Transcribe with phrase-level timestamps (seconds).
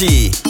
[0.00, 0.49] Party.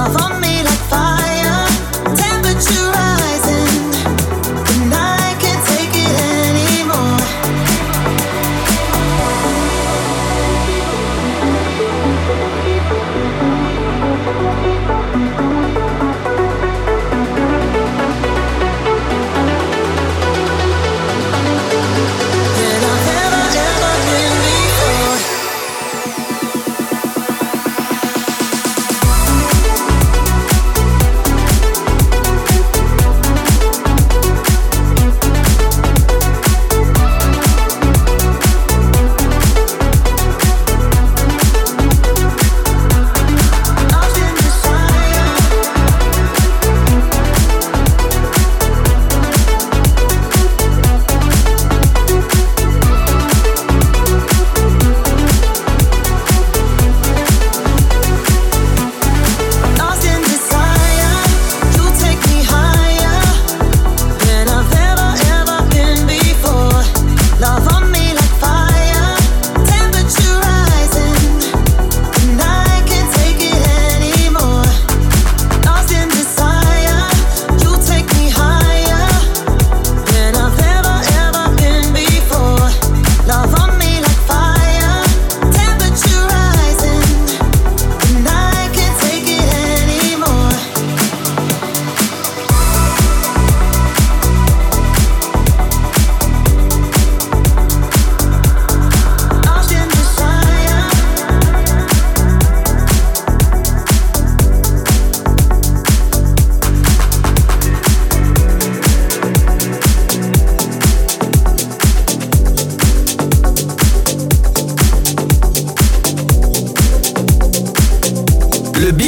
[0.00, 0.39] 遊ん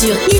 [0.00, 0.39] Sur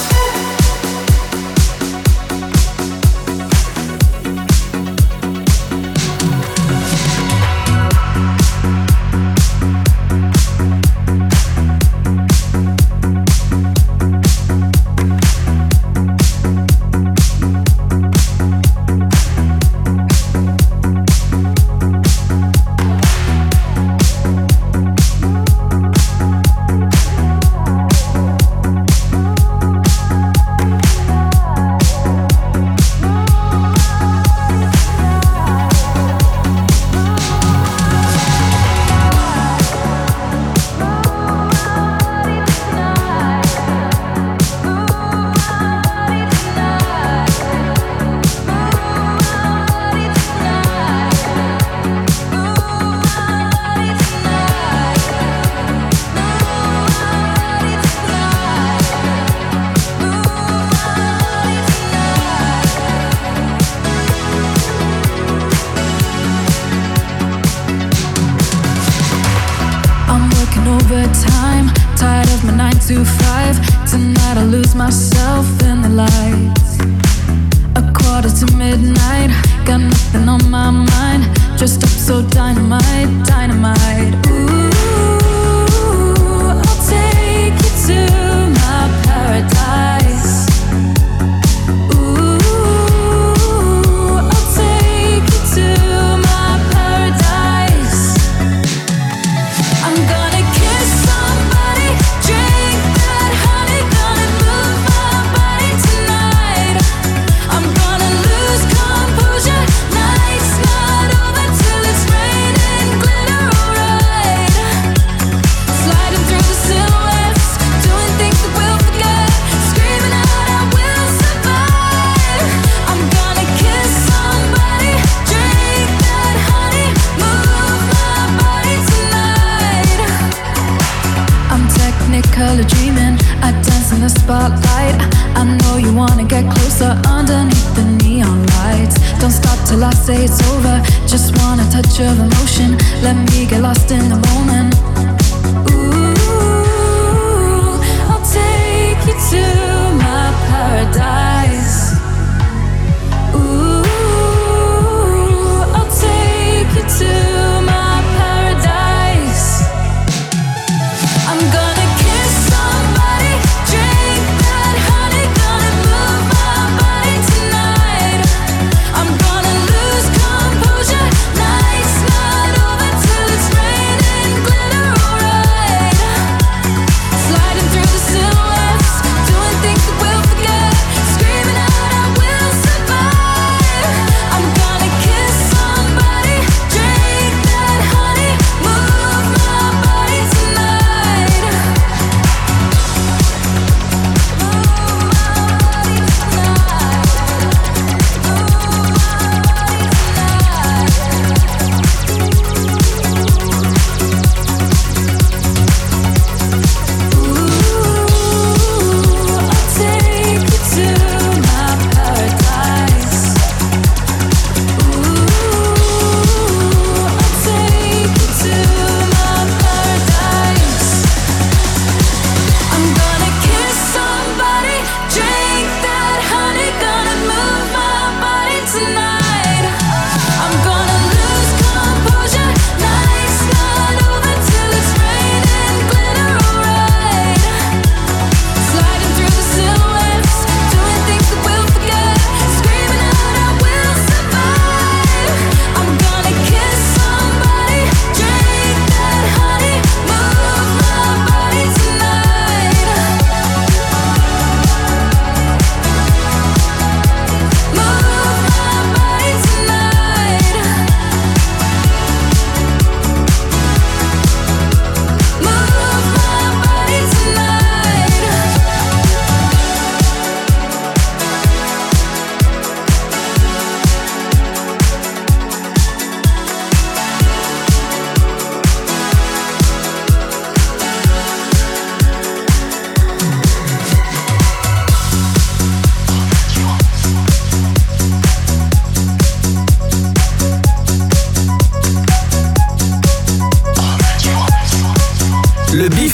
[83.01, 83.30] Glitter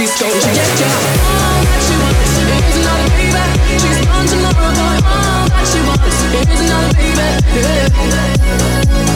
[0.00, 0.88] she's told you yes, yeah.
[0.88, 3.44] All that she wants is another baby.
[3.84, 4.96] She's gone tomorrow, boy.
[5.04, 7.28] All that she wants is another baby.
[7.60, 9.09] Yeah.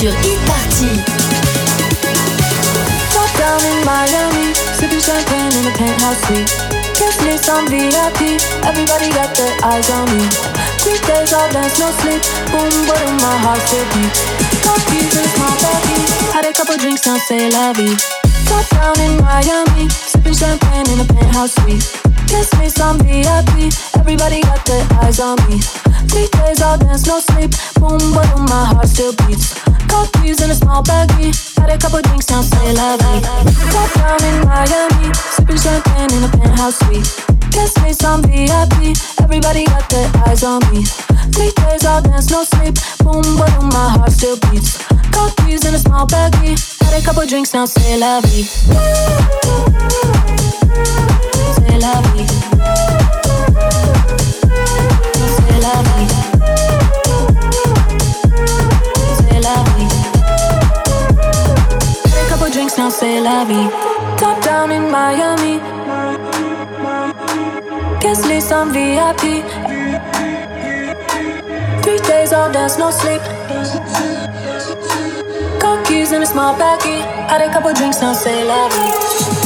[0.00, 0.88] Sur Hit Party.
[3.12, 6.48] Top down in Miami, sipping champagne in a penthouse suite.
[6.96, 10.24] Kiss me some VIP, everybody got their eyes on me.
[10.80, 12.22] Three days all dance, no sleep.
[12.48, 13.60] Boom, boom, my heart.
[14.64, 17.96] Got keys in a small baggie, had a couple drinks, now say la vie.
[18.48, 22.09] Top down in Miami, sipping champagne in a penthouse suite.
[22.30, 25.58] Kiss me some VIP, everybody got their eyes on me.
[26.06, 27.50] Three days all dance, no sleep.
[27.74, 29.58] Boom, boom, my heart still beats.
[29.90, 31.34] Car keys in a small baggie.
[31.58, 33.20] Had a couple drinks, now say la vie.
[33.74, 37.02] Top down in Miami, sipping champagne in a penthouse suite.
[37.50, 40.84] Kiss me some VIP, everybody got their eyes on me.
[41.34, 42.78] Three days all dance, no sleep.
[43.02, 44.78] Boom, boom, my heart still beats.
[45.10, 46.54] Car keys in a small baggie.
[46.78, 48.46] Had a couple drinks, now say la vie.
[77.80, 79.39] Drinks, now say la vie.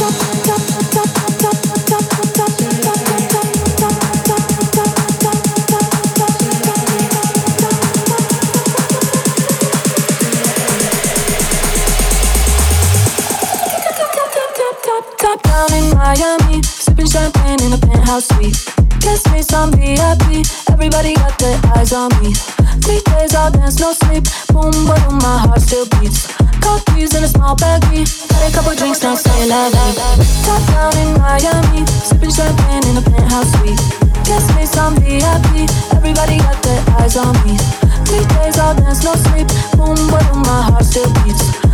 [17.14, 18.58] Champagne in a penthouse suite.
[18.98, 20.42] Kiss me some VIP.
[20.74, 22.34] Everybody got their eyes on me.
[22.82, 24.24] Three days I'll dance, no sleep.
[24.50, 26.26] Boom, boom, my heart still beats.
[26.58, 28.02] Car in a small baggie.
[28.34, 29.70] Had a couple drinks, now say la.
[30.42, 33.78] Top down in Miami, sipping champagne in a penthouse suite.
[34.26, 35.70] Kiss me some VIP.
[35.94, 37.54] Everybody got their eyes on me.
[38.10, 39.46] Three days I'll dance, no sleep.
[39.78, 41.73] Boom, boom, my heart still beats.